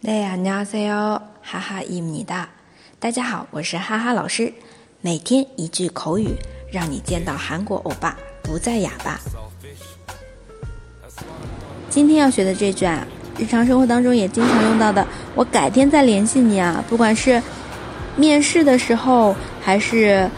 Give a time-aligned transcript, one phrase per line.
[0.00, 1.20] 네 안녕하세요.
[1.42, 2.48] 하하입니다.
[2.98, 4.52] 大家好，我是哈哈老师。
[5.00, 6.34] 每天一句口语，
[6.70, 9.20] 让你见到韩国欧巴不再哑巴。
[11.90, 13.06] 今天要学的这句啊，
[13.38, 15.06] 日常生活当中也经常用到的。
[15.34, 17.42] 我改天再联系你啊，不管是
[18.16, 20.30] 面试的时候，还是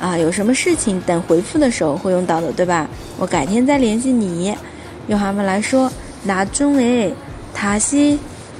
[0.00, 2.88] 啊有什么事情等回复的时候会用到的，对吧？
[3.18, 4.56] 我改天再联系你。
[5.08, 5.90] 用韩文来说，
[6.26, 8.18] 나중에다시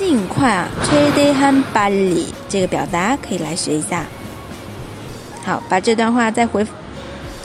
[0.00, 4.04] 尽快啊，최대한빨리这个表达可以来学一下。
[5.44, 6.66] 好，把这段话再回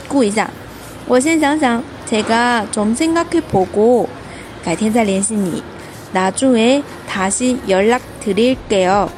[0.08, 0.50] 顾一下。
[1.06, 4.08] 我先想想，제가좀생각해보고
[4.64, 5.62] 改天再联系你。
[6.12, 9.08] 나중에다시연락드릴게요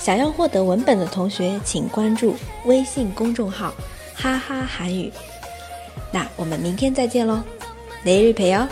[0.00, 3.74] 想要获得文本的同学请关注微信公众号
[4.14, 5.12] 哈哈韩语。
[6.12, 7.42] 那我们明天再见喽
[8.04, 8.66] 雷日培哦。